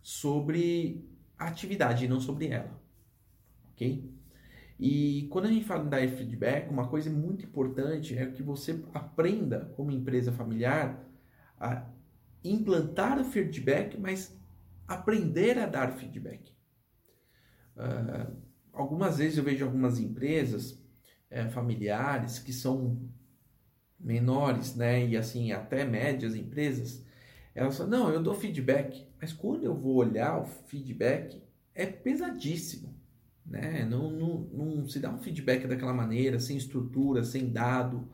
[0.01, 2.79] sobre a atividade e não sobre ela,
[3.71, 4.15] ok?
[4.79, 8.83] E quando a gente fala em dar feedback, uma coisa muito importante é que você
[8.93, 11.01] aprenda como empresa familiar
[11.57, 11.85] a
[12.49, 14.37] implantar o feedback, mas
[14.87, 16.53] aprender a dar feedback.
[17.75, 18.35] Uh,
[18.71, 20.81] algumas vezes eu vejo algumas empresas
[21.29, 23.01] é, familiares que são
[23.99, 27.05] menores, né, e assim até médias empresas,
[27.53, 31.41] elas falam, não, eu dou feedback, mas quando eu vou olhar o feedback
[31.73, 32.93] é pesadíssimo,
[33.45, 33.85] né?
[33.85, 38.09] Não, não, não se dá um feedback daquela maneira, sem estrutura, sem dado,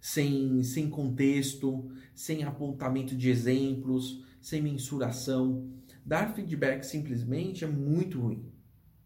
[0.00, 5.68] sem, sem contexto, sem apontamento de exemplos, sem mensuração.
[6.04, 8.50] Dar feedback simplesmente é muito ruim.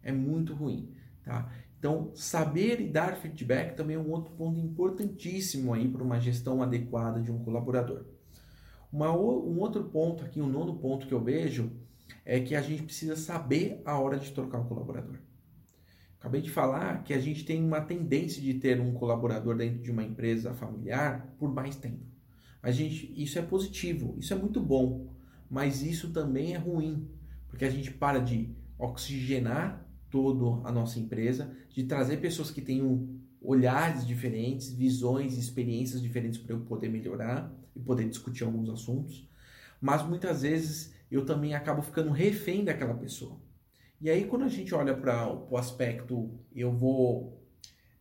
[0.03, 0.91] É muito ruim,
[1.23, 1.51] tá?
[1.79, 6.63] Então, saber e dar feedback também é um outro ponto importantíssimo aí para uma gestão
[6.63, 8.07] adequada de um colaborador.
[8.91, 11.73] Uma, um outro ponto aqui, um nono ponto que eu vejo
[12.25, 15.19] é que a gente precisa saber a hora de trocar o colaborador.
[16.25, 19.91] Acabei de falar que a gente tem uma tendência de ter um colaborador dentro de
[19.91, 22.01] uma empresa familiar por mais tempo.
[22.63, 25.15] Mas gente, isso é positivo, isso é muito bom,
[25.51, 27.07] mas isso também é ruim,
[27.47, 33.07] porque a gente para de oxigenar toda a nossa empresa, de trazer pessoas que tenham
[33.39, 39.29] olhares diferentes, visões, experiências diferentes para eu poder melhorar e poder discutir alguns assuntos.
[39.79, 43.44] Mas muitas vezes eu também acabo ficando refém daquela pessoa.
[44.05, 47.43] E aí, quando a gente olha para o aspecto, eu vou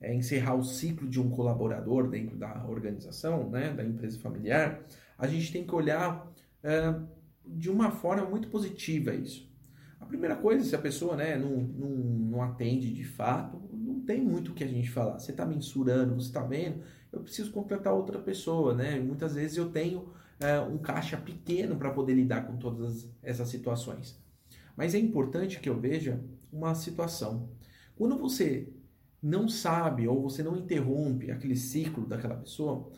[0.02, 4.84] é, encerrar o ciclo de um colaborador dentro da organização, né, da empresa familiar,
[5.18, 6.30] a gente tem que olhar
[6.62, 6.94] é,
[7.46, 9.50] de uma forma muito positiva isso.
[9.98, 14.22] A primeira coisa, se a pessoa né, não, não, não atende de fato, não tem
[14.22, 15.20] muito o que a gente falar.
[15.20, 19.00] Você está mensurando, você está vendo, eu preciso contratar outra pessoa, né?
[19.00, 24.22] Muitas vezes eu tenho é, um caixa pequeno para poder lidar com todas essas situações.
[24.76, 27.50] Mas é importante que eu veja uma situação.
[27.96, 28.72] Quando você
[29.22, 32.92] não sabe ou você não interrompe aquele ciclo daquela pessoa,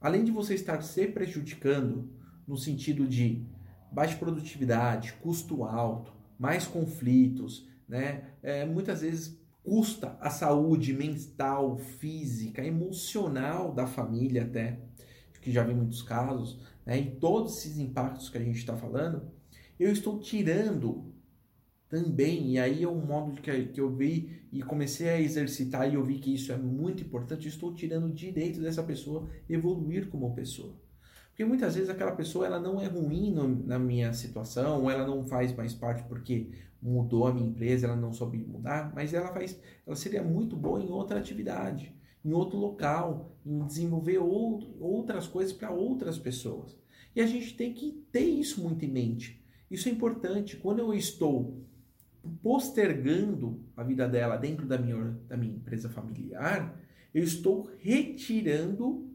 [0.00, 2.10] além de você estar se prejudicando
[2.46, 3.46] no sentido de
[3.92, 8.30] baixa produtividade, custo alto, mais conflitos, né?
[8.42, 14.80] É, muitas vezes custa a saúde mental, física, emocional da família até,
[15.40, 16.98] que já vi muitos casos, né?
[16.98, 19.30] e todos esses impactos que a gente está falando,
[19.78, 21.12] eu estou tirando
[21.90, 25.94] também, e aí é um modo que, que eu vi e comecei a exercitar e
[25.94, 30.32] eu vi que isso é muito importante, estou tirando o direito dessa pessoa evoluir como
[30.32, 30.72] pessoa.
[31.28, 35.04] Porque muitas vezes aquela pessoa ela não é ruim no, na minha situação, ou ela
[35.04, 36.50] não faz mais parte porque
[36.80, 40.80] mudou a minha empresa, ela não soube mudar, mas ela faz, ela seria muito boa
[40.80, 41.92] em outra atividade,
[42.24, 46.78] em outro local, em desenvolver outras coisas para outras pessoas.
[47.16, 49.42] E a gente tem que ter isso muito em mente.
[49.68, 50.56] Isso é importante.
[50.56, 51.58] Quando eu estou
[52.42, 56.78] postergando a vida dela dentro da minha, da minha empresa familiar,
[57.14, 59.10] eu estou retirando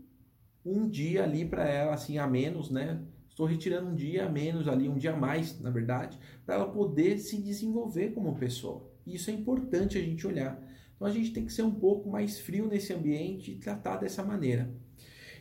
[0.65, 3.01] um dia ali para ela, assim, a menos, né?
[3.29, 6.71] Estou retirando um dia a menos ali, um dia a mais, na verdade, para ela
[6.71, 8.89] poder se desenvolver como pessoa.
[9.05, 10.61] E isso é importante a gente olhar.
[10.95, 14.23] Então a gente tem que ser um pouco mais frio nesse ambiente e tratar dessa
[14.23, 14.73] maneira.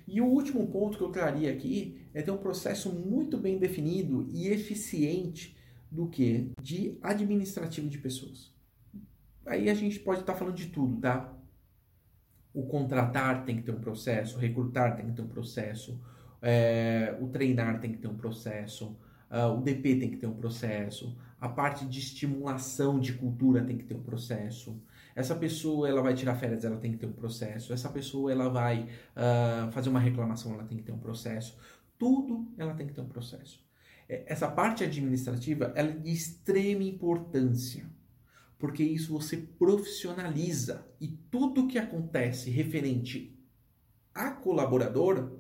[0.07, 4.29] E o último ponto que eu traria aqui é ter um processo muito bem definido
[4.33, 5.57] e eficiente
[5.91, 6.53] do que?
[6.61, 8.53] De administrativo de pessoas.
[9.47, 11.33] Aí a gente pode estar tá falando de tudo, tá?
[12.53, 16.01] O contratar tem que ter um processo, o recrutar tem que ter um processo,
[16.41, 18.97] é, o treinar tem que ter um processo,
[19.31, 23.77] uh, o DP tem que ter um processo, a parte de estimulação de cultura tem
[23.77, 24.81] que ter um processo.
[25.15, 27.73] Essa pessoa ela vai tirar férias, ela tem que ter um processo.
[27.73, 31.57] Essa pessoa ela vai uh, fazer uma reclamação, ela tem que ter um processo.
[31.99, 33.65] Tudo ela tem que ter um processo.
[34.09, 37.87] É, essa parte administrativa ela é de extrema importância,
[38.59, 43.35] porque isso você profissionaliza e tudo que acontece referente
[44.15, 45.33] a colaborador,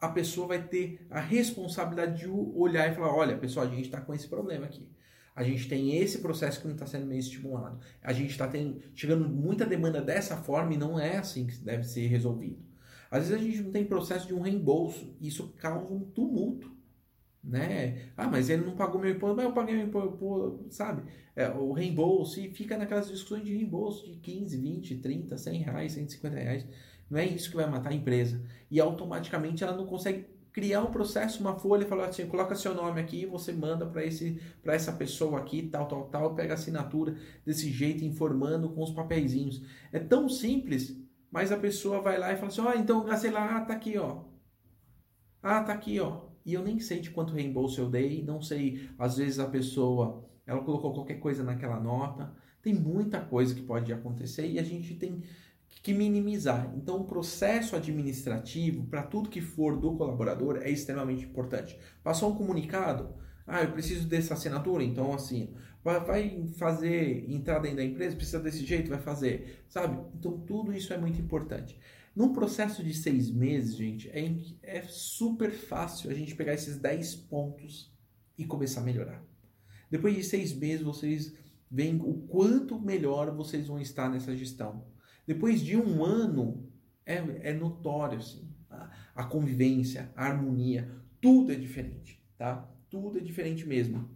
[0.00, 4.00] a pessoa vai ter a responsabilidade de olhar e falar: olha, pessoal, a gente está
[4.00, 4.88] com esse problema aqui.
[5.34, 7.78] A gente tem esse processo que não está sendo meio estimulado.
[8.02, 8.50] A gente está
[8.92, 12.58] chegando muita demanda dessa forma e não é assim que deve ser resolvido.
[13.08, 15.16] Às vezes a gente não tem processo de um reembolso.
[15.20, 16.76] Isso causa um tumulto
[17.48, 18.10] né?
[18.16, 21.02] Ah, mas ele não pagou meu imposto, mas eu paguei meu imposto, sabe?
[21.34, 25.92] É, o reembolso, e fica naquelas discussões de reembolso de 15, 20, 30, 100 reais,
[25.92, 26.66] 150 reais.
[27.08, 28.42] Não é isso que vai matar a empresa.
[28.70, 33.00] E automaticamente ela não consegue criar um processo, uma folha, falar assim, coloca seu nome
[33.00, 37.16] aqui, você manda para esse para essa pessoa aqui, tal, tal, tal, pega a assinatura
[37.46, 39.62] desse jeito, informando com os papeizinhos.
[39.92, 43.30] É tão simples, mas a pessoa vai lá e fala assim, ó, oh, então, sei
[43.30, 44.24] lá, ah, tá aqui, ó.
[45.42, 48.88] Ah, tá aqui, ó e eu nem sei de quanto reembolso eu dei, não sei,
[48.98, 53.92] às vezes a pessoa, ela colocou qualquer coisa naquela nota, tem muita coisa que pode
[53.92, 55.22] acontecer e a gente tem
[55.82, 56.72] que minimizar.
[56.76, 61.78] Então, o processo administrativo, para tudo que for do colaborador, é extremamente importante.
[62.02, 63.14] Passou um comunicado,
[63.46, 68.64] ah, eu preciso dessa assinatura, então assim, vai fazer entrar dentro da empresa, precisa desse
[68.64, 69.98] jeito, vai fazer, sabe?
[70.18, 71.78] Então, tudo isso é muito importante.
[72.18, 74.28] Num processo de seis meses, gente, é,
[74.60, 77.94] é super fácil a gente pegar esses 10 pontos
[78.36, 79.24] e começar a melhorar.
[79.88, 81.32] Depois de seis meses, vocês
[81.70, 84.84] veem o quanto melhor vocês vão estar nessa gestão.
[85.24, 86.68] Depois de um ano,
[87.06, 87.18] é,
[87.50, 92.68] é notório, assim, a, a convivência, a harmonia, tudo é diferente, tá?
[92.90, 94.10] Tudo é diferente mesmo.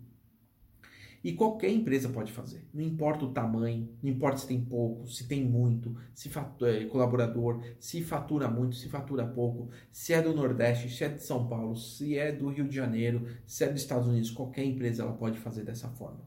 [1.25, 2.67] E qualquer empresa pode fazer.
[2.75, 6.29] Não importa o tamanho, não importa se tem pouco, se tem muito, se
[6.63, 11.23] é, colaborador, se fatura muito, se fatura pouco, se é do Nordeste, se é de
[11.23, 15.05] São Paulo, se é do Rio de Janeiro, se é dos Estados Unidos, qualquer empresa
[15.05, 16.21] ela pode fazer dessa forma.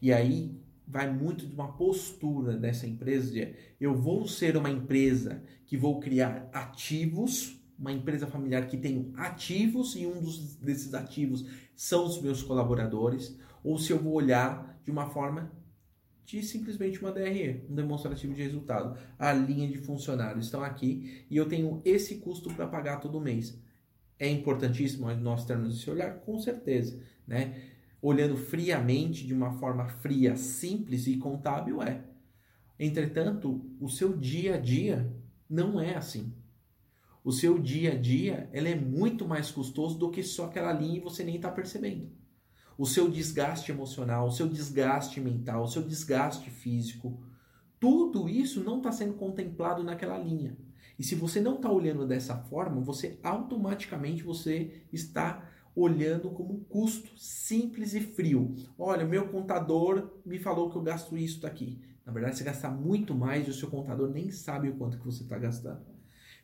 [0.00, 5.42] E aí vai muito de uma postura dessa empresa de eu vou ser uma empresa
[5.66, 11.44] que vou criar ativos, uma empresa familiar que tem ativos e um dos, desses ativos
[11.76, 15.52] são os meus colaboradores ou se eu vou olhar de uma forma
[16.24, 18.98] de simplesmente uma DRE, um demonstrativo de resultado.
[19.18, 23.60] A linha de funcionários estão aqui e eu tenho esse custo para pagar todo mês.
[24.18, 26.14] É importantíssimo nós termos esse olhar?
[26.20, 27.62] Com certeza, né?
[28.00, 32.02] Olhando friamente, de uma forma fria, simples e contábil, é.
[32.80, 35.12] Entretanto, o seu dia a dia
[35.48, 36.32] não é assim.
[37.22, 40.96] O seu dia a dia ele é muito mais custoso do que só aquela linha
[40.96, 42.16] e você nem está percebendo
[42.78, 47.20] o seu desgaste emocional, o seu desgaste mental, o seu desgaste físico.
[47.80, 50.56] Tudo isso não está sendo contemplado naquela linha.
[50.96, 56.60] E se você não está olhando dessa forma, você automaticamente você está olhando como um
[56.64, 58.54] custo simples e frio.
[58.78, 61.80] Olha, meu contador me falou que eu gasto isso daqui.
[62.06, 65.04] Na verdade, você gasta muito mais e o seu contador nem sabe o quanto que
[65.04, 65.84] você está gastando.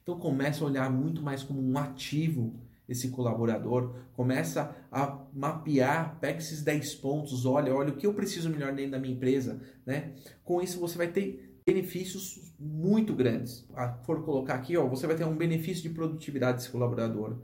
[0.03, 6.39] Então começa a olhar muito mais como um ativo esse colaborador, começa a mapear, pega
[6.39, 10.13] esses 10 pontos, olha, olha o que eu preciso melhor dentro da minha empresa, né?
[10.45, 13.67] Com isso você vai ter benefícios muito grandes.
[13.75, 17.39] Ah, for colocar aqui, ó, você vai ter um benefício de produtividade desse colaborador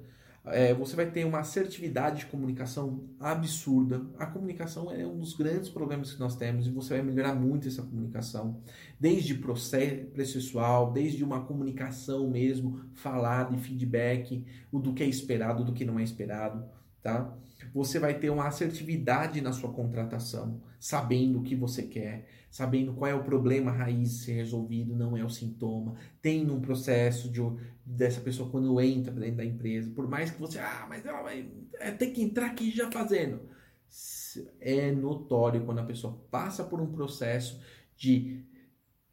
[0.46, 4.06] é, você vai ter uma assertividade de comunicação absurda.
[4.18, 7.68] A comunicação é um dos grandes problemas que nós temos e você vai melhorar muito
[7.68, 8.60] essa comunicação,
[8.98, 15.72] desde processual, desde uma comunicação mesmo falada e feedback, o do que é esperado, do
[15.72, 16.64] que não é esperado,
[17.02, 17.36] tá?
[17.74, 23.10] Você vai ter uma assertividade na sua contratação, sabendo o que você quer, sabendo qual
[23.10, 25.94] é o problema raiz ser resolvido, não é o sintoma.
[26.20, 27.40] Tem um processo de,
[27.84, 31.48] dessa pessoa quando entra dentro da empresa, por mais que você, ah, mas ela vai,
[31.78, 33.40] é, tem que entrar aqui já fazendo.
[34.60, 37.60] É notório quando a pessoa passa por um processo
[37.96, 38.44] de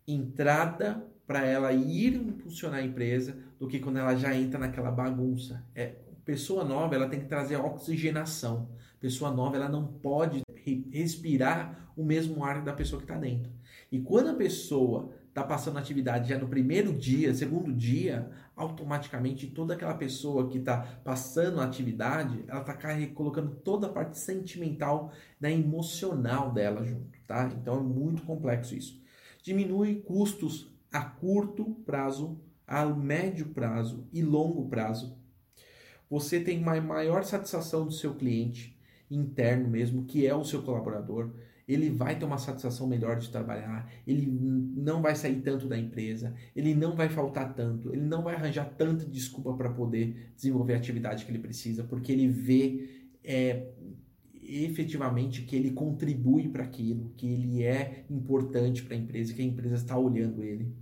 [0.08, 5.63] entrada para ela ir impulsionar a empresa do que quando ela já entra naquela bagunça.
[5.76, 5.95] É,
[6.28, 8.69] pessoa nova ela tem que trazer oxigenação.
[9.00, 10.41] Pessoa nova ela não pode
[10.91, 13.52] respirar o mesmo ar da pessoa que está dentro.
[13.91, 19.75] E quando a pessoa está passando atividade já no primeiro dia, segundo dia, automaticamente toda
[19.75, 22.75] aquela pessoa que está passando atividade, ela está
[23.13, 27.52] colocando toda a parte sentimental, da emocional dela junto, tá?
[27.56, 29.02] Então é muito complexo isso.
[29.43, 35.17] Diminui custos a curto prazo, a médio prazo e longo prazo.
[36.10, 38.77] Você tem uma maior satisfação do seu cliente,
[39.10, 41.31] interno mesmo, que é o seu colaborador,
[41.67, 46.33] ele vai ter uma satisfação melhor de trabalhar, ele não vai sair tanto da empresa,
[46.55, 50.77] ele não vai faltar tanto, ele não vai arranjar tanta desculpa para poder desenvolver a
[50.77, 53.67] atividade que ele precisa, porque ele vê é,
[54.41, 59.45] efetivamente que ele contribui para aquilo, que ele é importante para a empresa, que a
[59.45, 60.73] empresa está olhando ele.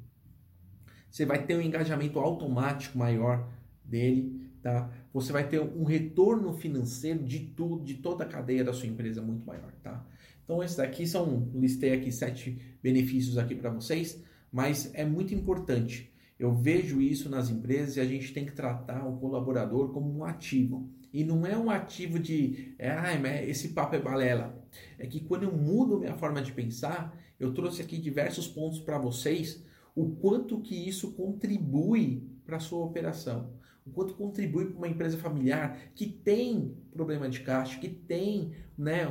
[1.09, 3.49] Você vai ter um engajamento automático maior
[3.83, 4.91] dele, tá?
[5.15, 9.21] Você vai ter um retorno financeiro de tudo, de toda a cadeia da sua empresa
[9.21, 10.05] muito maior, tá?
[10.43, 16.11] Então esses daqui são, listei aqui sete benefícios aqui para vocês, mas é muito importante.
[16.37, 20.25] Eu vejo isso nas empresas e a gente tem que tratar o colaborador como um
[20.25, 20.89] ativo.
[21.13, 24.67] E não é um ativo de, é, ah, esse papo é balela.
[24.99, 28.97] É que quando eu mudo minha forma de pensar, eu trouxe aqui diversos pontos para
[28.97, 29.63] vocês,
[29.95, 33.53] o quanto que isso contribui para a sua operação
[33.85, 39.05] o quanto contribui para uma empresa familiar que tem problema de caixa, que tem né,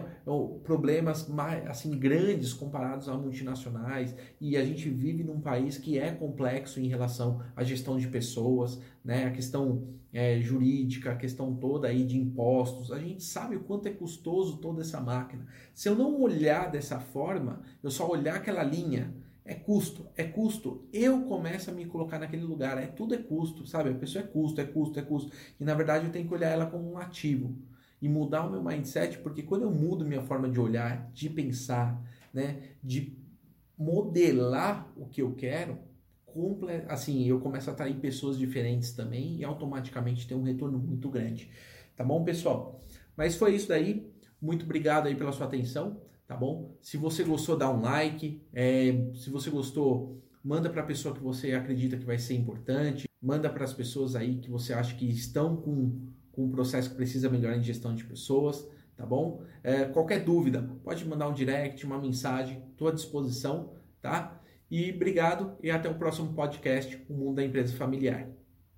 [0.65, 6.11] problemas mais, assim grandes comparados a multinacionais e a gente vive num país que é
[6.11, 11.87] complexo em relação à gestão de pessoas, né, a questão é, jurídica, a questão toda
[11.87, 12.91] aí de impostos.
[12.91, 15.47] A gente sabe o quanto é custoso toda essa máquina.
[15.73, 19.15] Se eu não olhar dessa forma, eu só olhar aquela linha
[19.45, 20.89] é custo, é custo.
[20.93, 23.91] Eu começo a me colocar naquele lugar, é tudo é custo, sabe?
[23.91, 25.33] A pessoa é custo, é custo, é custo.
[25.61, 27.55] E na verdade eu tenho que olhar ela como um ativo
[28.01, 32.03] e mudar o meu mindset, porque quando eu mudo minha forma de olhar, de pensar,
[32.33, 33.19] né, de
[33.77, 35.79] modelar o que eu quero,
[36.89, 41.51] assim, eu começo a atrair pessoas diferentes também e automaticamente tem um retorno muito grande.
[41.95, 42.83] Tá bom, pessoal?
[43.17, 44.13] Mas foi isso daí.
[44.41, 46.77] Muito obrigado aí pela sua atenção tá bom?
[46.81, 48.43] Se você gostou, dá um like.
[48.53, 53.09] É, se você gostou, manda para a pessoa que você acredita que vai ser importante.
[53.21, 56.01] Manda para as pessoas aí que você acha que estão com,
[56.33, 59.43] com um processo que precisa melhorar em gestão de pessoas, tá bom?
[59.63, 63.73] É, qualquer dúvida, pode mandar um direct, uma mensagem, estou à disposição,
[64.03, 64.41] tá?
[64.71, 68.34] E obrigado e até o próximo podcast, O Mundo da Empresa Familiar.